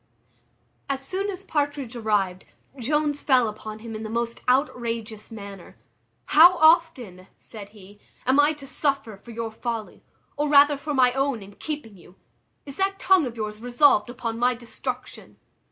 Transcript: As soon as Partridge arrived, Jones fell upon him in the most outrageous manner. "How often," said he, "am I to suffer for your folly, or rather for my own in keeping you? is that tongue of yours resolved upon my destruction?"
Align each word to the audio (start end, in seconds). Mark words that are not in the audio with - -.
As 0.89 1.05
soon 1.05 1.29
as 1.29 1.43
Partridge 1.43 1.95
arrived, 1.95 2.45
Jones 2.79 3.21
fell 3.21 3.47
upon 3.47 3.77
him 3.77 3.93
in 3.95 4.01
the 4.01 4.09
most 4.09 4.41
outrageous 4.49 5.29
manner. 5.29 5.77
"How 6.25 6.57
often," 6.57 7.27
said 7.37 7.69
he, 7.69 7.99
"am 8.25 8.39
I 8.39 8.53
to 8.53 8.65
suffer 8.65 9.15
for 9.15 9.29
your 9.29 9.51
folly, 9.51 10.03
or 10.37 10.49
rather 10.49 10.75
for 10.75 10.95
my 10.95 11.13
own 11.13 11.43
in 11.43 11.53
keeping 11.53 11.97
you? 11.99 12.15
is 12.65 12.77
that 12.77 12.97
tongue 12.97 13.27
of 13.27 13.37
yours 13.37 13.61
resolved 13.61 14.09
upon 14.09 14.39
my 14.39 14.55
destruction?" 14.55 15.37